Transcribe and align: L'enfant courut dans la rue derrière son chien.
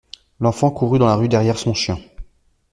L'enfant 0.39 0.71
courut 0.71 0.97
dans 0.97 1.05
la 1.05 1.13
rue 1.15 1.29
derrière 1.29 1.59
son 1.59 1.75
chien. 1.75 1.99